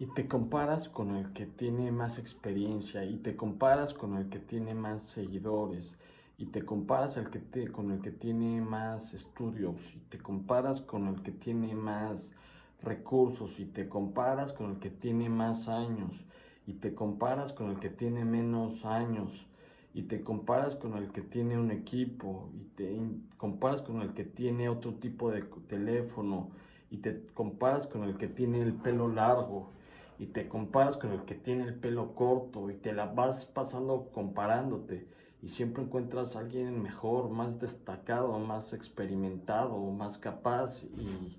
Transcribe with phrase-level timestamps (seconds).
[0.00, 4.38] y te comparas con el que tiene más experiencia y te comparas con el que
[4.38, 5.96] tiene más seguidores
[6.36, 11.08] y te comparas el que con el que tiene más estudios y te comparas con
[11.08, 12.32] el que tiene más
[12.80, 16.24] recursos y te comparas con el que tiene más años
[16.64, 19.48] y te comparas con el que tiene menos años
[19.94, 23.00] y te comparas con el que tiene un equipo y te
[23.36, 26.50] comparas con el que tiene otro tipo de teléfono
[26.88, 29.72] y te comparas con el que tiene el pelo largo
[30.18, 34.10] y te comparas con el que tiene el pelo corto y te la vas pasando
[34.12, 35.06] comparándote
[35.40, 41.38] y siempre encuentras a alguien mejor, más destacado, más experimentado, más capaz y,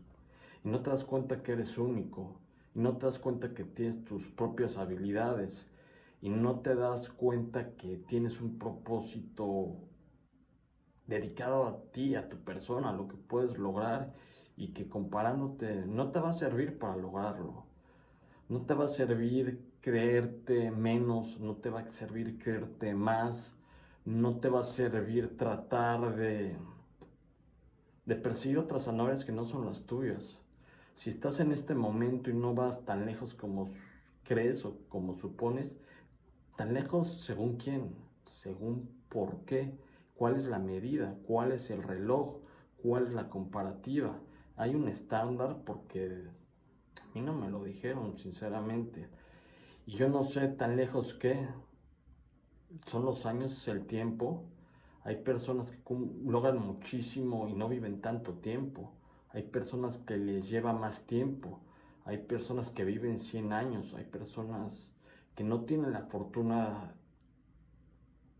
[0.63, 2.40] no te das cuenta que eres único
[2.76, 5.68] y no te das cuenta que tienes tus propias habilidades
[6.21, 9.77] y no te das cuenta que tienes un propósito
[11.07, 14.13] dedicado a ti, a tu persona, a lo que puedes lograr
[14.57, 17.70] y que comparándote no te va a servir para lograrlo
[18.49, 23.54] no te va a servir creerte menos, no te va a servir creerte más,
[24.05, 26.57] no te va a servir tratar de,
[28.05, 30.40] de perseguir otras zanahorias que no son las tuyas.
[30.96, 33.70] Si estás en este momento y no vas tan lejos como
[34.24, 35.77] crees o como supones,
[36.57, 39.77] tan lejos según quién, según por qué,
[40.15, 42.40] cuál es la medida, cuál es el reloj,
[42.81, 44.20] cuál es la comparativa.
[44.55, 46.26] Hay un estándar porque
[47.02, 49.07] a mí no me dijeron, sinceramente.
[49.85, 51.48] Y yo no sé tan lejos que
[52.85, 54.43] son los años, el tiempo.
[55.03, 55.79] Hay personas que
[56.25, 58.91] logran muchísimo y no viven tanto tiempo.
[59.29, 61.59] Hay personas que les lleva más tiempo.
[62.05, 63.93] Hay personas que viven 100 años.
[63.93, 64.91] Hay personas
[65.35, 66.95] que no tienen la fortuna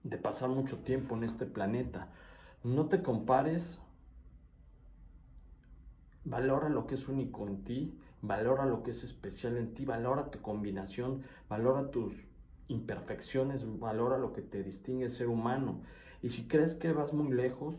[0.04, 2.10] de pasar mucho tiempo en este planeta.
[2.64, 3.80] No te compares.
[6.26, 10.32] Valora lo que es único en ti valora lo que es especial en ti, valora
[10.32, 12.14] tu combinación, valora tus
[12.68, 15.82] imperfecciones, valora lo que te distingue ser humano.
[16.22, 17.76] Y si crees que vas muy lejos,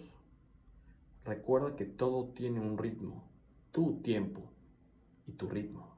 [1.24, 3.24] recuerda que todo tiene un ritmo,
[3.70, 4.42] tu tiempo
[5.26, 5.89] y tu ritmo.